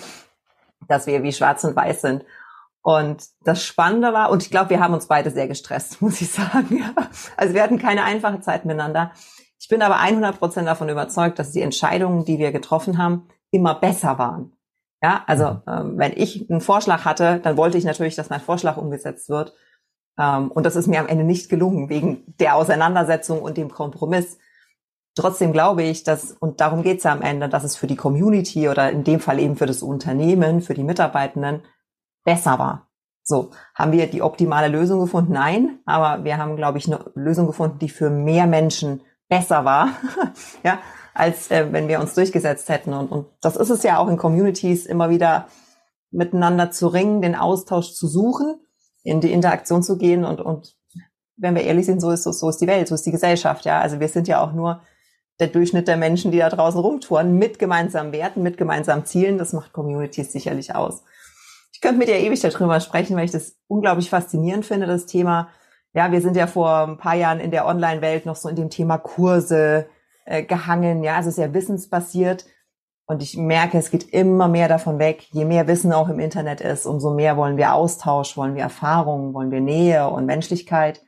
[0.89, 2.25] dass wir wie Schwarz und Weiß sind.
[2.83, 6.31] Und das Spannende war, und ich glaube, wir haben uns beide sehr gestresst, muss ich
[6.31, 6.79] sagen.
[6.79, 7.09] Ja.
[7.37, 9.13] Also wir hatten keine einfache Zeit miteinander.
[9.61, 13.75] Ich bin aber 100 Prozent davon überzeugt, dass die Entscheidungen, die wir getroffen haben, immer
[13.75, 14.53] besser waren.
[15.03, 15.61] Ja, also mhm.
[15.67, 19.55] ähm, wenn ich einen Vorschlag hatte, dann wollte ich natürlich, dass mein Vorschlag umgesetzt wird.
[20.19, 24.39] Ähm, und das ist mir am Ende nicht gelungen wegen der Auseinandersetzung und dem Kompromiss.
[25.15, 27.97] Trotzdem glaube ich, dass, und darum geht es ja am Ende, dass es für die
[27.97, 31.63] Community oder in dem Fall eben für das Unternehmen, für die Mitarbeitenden
[32.25, 32.91] besser war.
[33.23, 35.33] So, haben wir die optimale Lösung gefunden?
[35.33, 39.91] Nein, aber wir haben, glaube ich, eine Lösung gefunden, die für mehr Menschen besser war,
[40.65, 40.81] ja,
[41.15, 42.93] als äh, wenn wir uns durchgesetzt hätten.
[42.93, 45.47] Und, und das ist es ja auch in Communities immer wieder
[46.11, 48.61] miteinander zu ringen, den Austausch zu suchen,
[49.03, 50.77] in die Interaktion zu gehen und, und
[51.37, 53.65] wenn wir ehrlich sind, so ist, so, so ist die Welt, so ist die Gesellschaft,
[53.65, 53.81] ja.
[53.81, 54.83] Also wir sind ja auch nur
[55.41, 59.39] der Durchschnitt der Menschen, die da draußen rumtouren, mit gemeinsamen Werten, mit gemeinsamen Zielen.
[59.39, 61.03] Das macht Communities sicherlich aus.
[61.73, 65.49] Ich könnte mit dir ewig darüber sprechen, weil ich das unglaublich faszinierend finde, das Thema.
[65.95, 68.69] Ja, wir sind ja vor ein paar Jahren in der Online-Welt noch so in dem
[68.69, 69.87] Thema Kurse
[70.27, 72.45] äh, gehangen, ja, also sehr wissensbasiert.
[73.11, 75.27] Und ich merke, es geht immer mehr davon weg.
[75.33, 79.35] Je mehr Wissen auch im Internet ist, umso mehr wollen wir Austausch, wollen wir Erfahrung,
[79.35, 81.03] wollen wir Nähe und Menschlichkeit.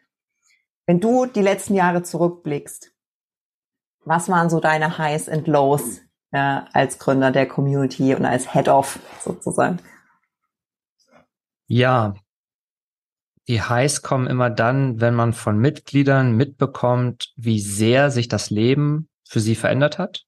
[0.84, 2.90] Wenn du die letzten Jahre zurückblickst,
[4.04, 6.00] was waren so deine Highs and Lows
[6.32, 9.78] äh, als Gründer der Community und als Head of sozusagen?
[11.68, 12.14] Ja,
[13.46, 19.08] die Highs kommen immer dann, wenn man von Mitgliedern mitbekommt, wie sehr sich das Leben
[19.22, 20.26] für sie verändert hat,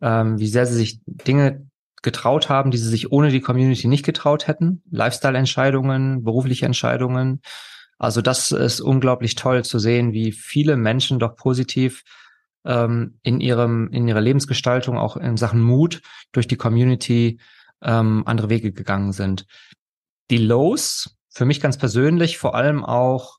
[0.00, 1.66] ähm, wie sehr sie sich Dinge
[2.02, 7.40] getraut haben, die sie sich ohne die Community nicht getraut hätten, Lifestyle-Entscheidungen, berufliche Entscheidungen.
[7.98, 12.04] Also das ist unglaublich toll zu sehen, wie viele Menschen doch positiv
[12.64, 17.40] ähm, in ihrem in ihrer Lebensgestaltung auch in Sachen Mut durch die Community
[17.82, 19.46] ähm, andere Wege gegangen sind.
[20.30, 23.37] Die Lows für mich ganz persönlich vor allem auch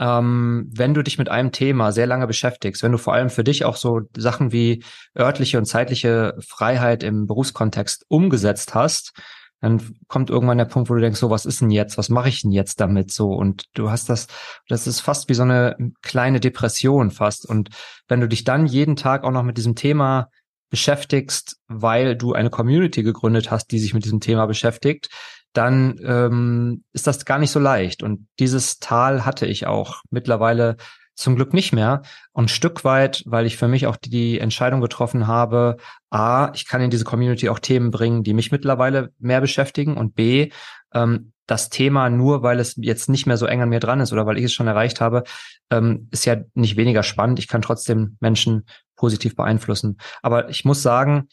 [0.00, 3.44] ähm, wenn du dich mit einem Thema sehr lange beschäftigst, wenn du vor allem für
[3.44, 4.82] dich auch so Sachen wie
[5.16, 9.12] örtliche und zeitliche Freiheit im Berufskontext umgesetzt hast,
[9.60, 11.98] dann kommt irgendwann der Punkt, wo du denkst, so, was ist denn jetzt?
[11.98, 13.12] Was mache ich denn jetzt damit?
[13.12, 14.26] So, und du hast das,
[14.68, 17.46] das ist fast wie so eine kleine Depression fast.
[17.46, 17.68] Und
[18.08, 20.30] wenn du dich dann jeden Tag auch noch mit diesem Thema
[20.70, 25.10] beschäftigst, weil du eine Community gegründet hast, die sich mit diesem Thema beschäftigt,
[25.52, 28.02] dann ähm, ist das gar nicht so leicht.
[28.02, 30.76] Und dieses Tal hatte ich auch mittlerweile
[31.14, 32.02] zum Glück nicht mehr.
[32.32, 35.76] Und ein Stück weit, weil ich für mich auch die Entscheidung getroffen habe,
[36.08, 40.14] A, ich kann in diese Community auch Themen bringen, die mich mittlerweile mehr beschäftigen und
[40.14, 40.50] B,
[40.94, 44.12] ähm, das Thema nur, weil es jetzt nicht mehr so eng an mir dran ist
[44.12, 45.24] oder weil ich es schon erreicht habe,
[45.70, 47.40] ähm, ist ja nicht weniger spannend.
[47.40, 49.98] Ich kann trotzdem Menschen positiv beeinflussen.
[50.22, 51.28] Aber ich muss sagen,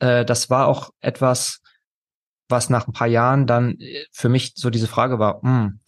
[0.00, 1.59] äh, das war auch etwas,
[2.50, 5.80] was nach ein paar Jahren dann äh, für mich so diese Frage war, mh, hm,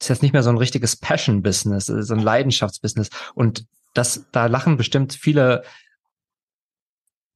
[0.00, 3.10] ist jetzt nicht mehr so ein richtiges Passion-Business, so ein Leidenschaftsbusiness.
[3.34, 5.62] Und das, da lachen bestimmt viele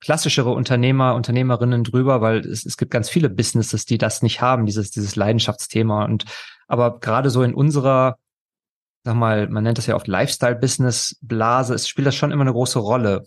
[0.00, 4.66] klassischere Unternehmer, Unternehmerinnen drüber, weil es, es gibt ganz viele Businesses, die das nicht haben,
[4.66, 6.04] dieses, dieses Leidenschaftsthema.
[6.04, 6.24] Und
[6.66, 8.18] aber gerade so in unserer,
[9.02, 12.78] sag mal, man nennt das ja oft Lifestyle-Business-Blase, es spielt das schon immer eine große
[12.78, 13.24] Rolle.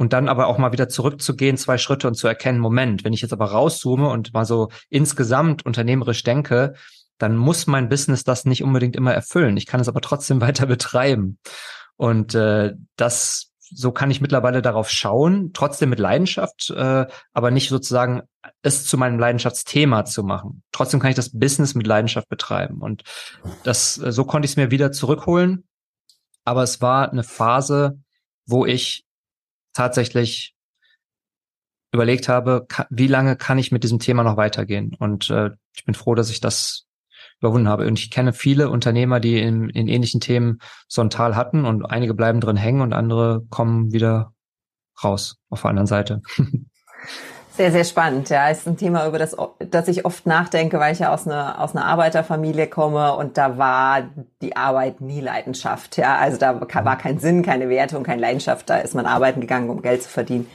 [0.00, 3.20] Und dann aber auch mal wieder zurückzugehen, zwei Schritte und zu erkennen, Moment, wenn ich
[3.20, 6.72] jetzt aber rauszoome und mal so insgesamt unternehmerisch denke,
[7.18, 9.58] dann muss mein Business das nicht unbedingt immer erfüllen.
[9.58, 11.38] Ich kann es aber trotzdem weiter betreiben.
[11.96, 17.68] Und äh, das so kann ich mittlerweile darauf schauen, trotzdem mit Leidenschaft, äh, aber nicht
[17.68, 18.22] sozusagen
[18.62, 20.62] es zu meinem Leidenschaftsthema zu machen.
[20.72, 22.80] Trotzdem kann ich das Business mit Leidenschaft betreiben.
[22.80, 23.02] Und
[23.64, 25.68] das, äh, so konnte ich es mir wieder zurückholen.
[26.46, 28.00] Aber es war eine Phase,
[28.46, 29.04] wo ich
[29.72, 30.54] tatsächlich
[31.92, 34.94] überlegt habe, wie lange kann ich mit diesem Thema noch weitergehen?
[34.98, 36.86] Und äh, ich bin froh, dass ich das
[37.40, 37.86] überwunden habe.
[37.86, 41.84] Und ich kenne viele Unternehmer, die in, in ähnlichen Themen so ein Tal hatten und
[41.84, 44.34] einige bleiben drin hängen und andere kommen wieder
[45.02, 46.22] raus auf der anderen Seite.
[47.60, 48.30] Sehr, sehr spannend.
[48.30, 51.60] Ja, ist ein Thema, über das, das ich oft nachdenke, weil ich ja aus einer,
[51.60, 54.04] aus einer Arbeiterfamilie komme und da war
[54.40, 55.98] die Arbeit nie Leidenschaft.
[55.98, 58.70] Ja, also da war kein Sinn, keine Werte und keine Leidenschaft.
[58.70, 60.46] Da ist man arbeiten gegangen, um Geld zu verdienen.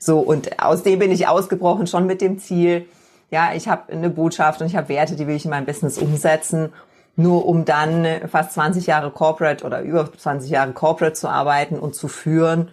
[0.00, 2.86] So, und aus dem bin ich ausgebrochen, schon mit dem Ziel,
[3.30, 5.96] ja, ich habe eine Botschaft und ich habe Werte, die will ich in meinem Business
[5.96, 6.72] umsetzen,
[7.14, 11.94] nur um dann fast 20 Jahre Corporate oder über 20 Jahre Corporate zu arbeiten und
[11.94, 12.72] zu führen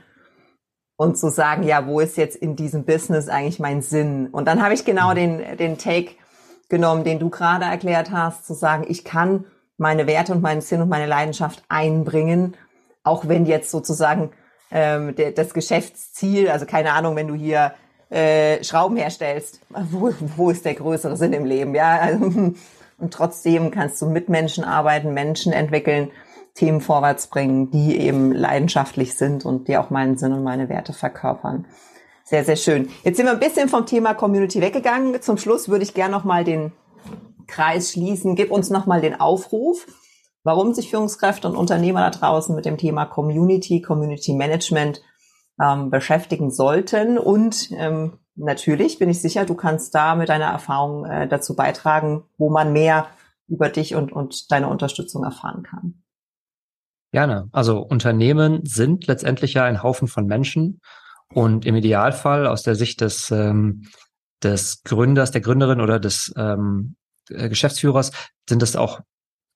[1.00, 4.28] und zu sagen, ja, wo ist jetzt in diesem Business eigentlich mein Sinn?
[4.34, 6.12] Und dann habe ich genau den, den Take
[6.68, 9.46] genommen, den du gerade erklärt hast, zu sagen, ich kann
[9.78, 12.58] meine Werte und meinen Sinn und meine Leidenschaft einbringen,
[13.06, 14.32] auch wenn jetzt sozusagen
[14.72, 17.72] ähm, der, das Geschäftsziel, also keine Ahnung, wenn du hier
[18.10, 21.74] äh, Schrauben herstellst, wo, wo ist der größere Sinn im Leben?
[21.76, 22.26] Ja, also,
[22.98, 26.12] und trotzdem kannst du mit Menschen arbeiten, Menschen entwickeln,
[26.60, 30.92] Themen vorwärts bringen, die eben leidenschaftlich sind und die auch meinen Sinn und meine Werte
[30.92, 31.66] verkörpern.
[32.26, 32.90] Sehr, sehr schön.
[33.04, 35.22] Jetzt sind wir ein bisschen vom Thema Community weggegangen.
[35.22, 36.74] Zum Schluss würde ich gerne noch mal den
[37.48, 38.36] Kreis schließen.
[38.36, 39.88] Gib uns noch mal den Aufruf,
[40.44, 45.02] warum sich Führungskräfte und Unternehmer da draußen mit dem Thema Community, Community Management
[45.62, 51.06] ähm, beschäftigen sollten und ähm, natürlich bin ich sicher, du kannst da mit deiner Erfahrung
[51.06, 53.08] äh, dazu beitragen, wo man mehr
[53.48, 56.02] über dich und, und deine Unterstützung erfahren kann.
[57.12, 57.50] Gerne.
[57.52, 60.80] Also Unternehmen sind letztendlich ja ein Haufen von Menschen
[61.34, 63.88] und im Idealfall aus der Sicht des, ähm,
[64.44, 66.96] des Gründers, der Gründerin oder des ähm,
[67.30, 68.12] äh, Geschäftsführers
[68.48, 69.02] sind es auch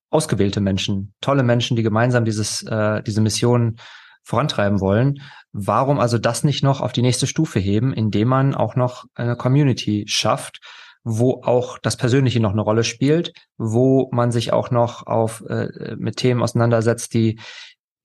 [0.10, 3.78] ausgewählte Menschen, tolle Menschen, die gemeinsam dieses, äh, diese Mission
[4.24, 5.22] vorantreiben wollen.
[5.52, 9.36] Warum also das nicht noch auf die nächste Stufe heben, indem man auch noch eine
[9.36, 10.60] Community schafft,
[11.04, 15.96] wo auch das Persönliche noch eine Rolle spielt, wo man sich auch noch auf äh,
[15.98, 17.40] mit Themen auseinandersetzt, die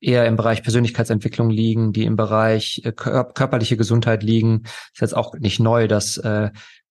[0.01, 4.63] eher im Bereich Persönlichkeitsentwicklung liegen, die im Bereich äh, körperliche Gesundheit liegen.
[4.93, 6.51] Ist jetzt auch nicht neu, dass äh,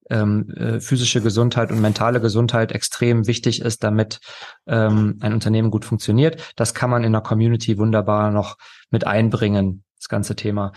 [0.10, 4.20] ähm, äh, physische Gesundheit und mentale Gesundheit extrem wichtig ist, damit
[4.66, 6.54] ähm, ein Unternehmen gut funktioniert.
[6.56, 8.58] Das kann man in der Community wunderbar noch
[8.90, 10.72] mit einbringen, das ganze Thema.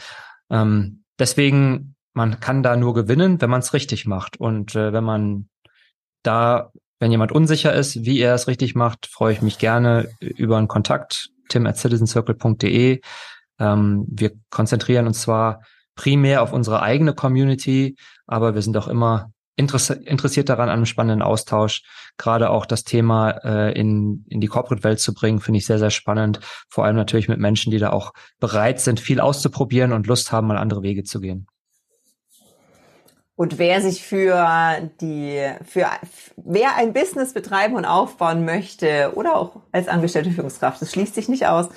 [0.50, 4.38] Ähm, deswegen man kann da nur gewinnen, wenn man es richtig macht.
[4.38, 5.49] Und äh, wenn man
[6.23, 10.59] da, wenn jemand unsicher ist, wie er es richtig macht, freue ich mich gerne über
[10.59, 13.01] einen Kontakt, tim at citizencircle.de.
[13.59, 15.62] Ähm, wir konzentrieren uns zwar
[15.94, 17.96] primär auf unsere eigene Community,
[18.27, 21.83] aber wir sind auch immer interessiert daran an einem spannenden Austausch.
[22.16, 25.90] Gerade auch das Thema äh, in, in die Corporate-Welt zu bringen, finde ich sehr, sehr
[25.90, 26.40] spannend.
[26.70, 30.46] Vor allem natürlich mit Menschen, die da auch bereit sind, viel auszuprobieren und Lust haben,
[30.46, 31.46] mal andere Wege zu gehen.
[33.40, 35.87] Und wer sich für die, für,
[36.37, 41.31] wer ein Business betreiben und aufbauen möchte oder auch als angestellte Führungskraft, das schließt sich
[41.31, 41.70] nicht aus,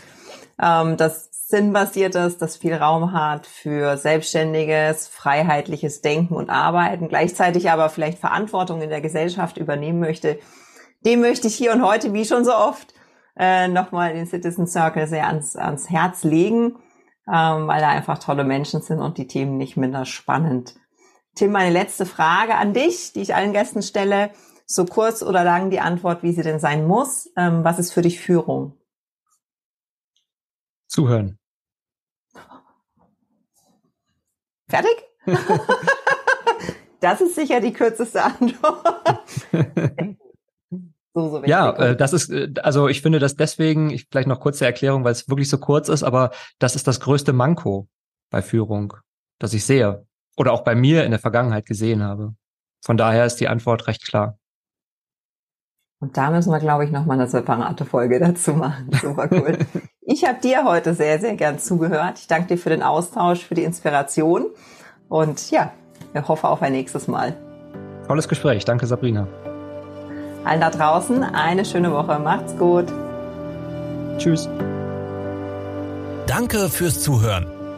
[0.62, 7.72] ähm, das sinnbasiert ist, das viel Raum hat für selbstständiges, freiheitliches Denken und Arbeiten, gleichzeitig
[7.72, 10.40] aber vielleicht Verantwortung in der Gesellschaft übernehmen möchte,
[11.06, 12.94] dem möchte ich hier und heute, wie schon so oft,
[13.38, 16.76] äh, nochmal den Citizen Circle sehr ans, ans Herz legen,
[17.26, 20.76] ähm, weil da einfach tolle Menschen sind und die Themen nicht minder spannend.
[21.36, 24.32] Tim, meine letzte Frage an dich, die ich allen Gästen stelle.
[24.66, 27.32] So kurz oder lang die Antwort, wie sie denn sein muss.
[27.36, 28.78] Ähm, was ist für dich Führung?
[30.88, 31.40] Zuhören.
[34.70, 34.96] Fertig?
[37.00, 39.22] das ist sicher die kürzeste Antwort.
[41.14, 44.40] so, so ja, äh, das ist, äh, also ich finde das deswegen, ich, vielleicht noch
[44.40, 47.88] kurze Erklärung, weil es wirklich so kurz ist, aber das ist das größte Manko
[48.30, 48.94] bei Führung,
[49.40, 50.06] das ich sehe
[50.38, 52.34] oder auch bei mir in der Vergangenheit gesehen habe.
[52.84, 54.38] Von daher ist die Antwort recht klar.
[56.00, 58.90] Und da müssen wir, glaube ich, nochmal eine separate Folge dazu machen.
[59.02, 59.58] Super cool.
[60.02, 62.20] ich habe dir heute sehr, sehr gern zugehört.
[62.20, 64.48] Ich danke dir für den Austausch, für die Inspiration.
[65.08, 65.72] Und ja,
[66.14, 67.38] ich hoffe auf ein nächstes Mal.
[68.06, 68.66] Tolles Gespräch.
[68.66, 69.28] Danke, Sabrina.
[70.44, 72.20] Allen da draußen eine schöne Woche.
[72.20, 72.92] Macht's gut.
[74.18, 74.50] Tschüss.
[76.28, 77.53] Danke fürs Zuhören.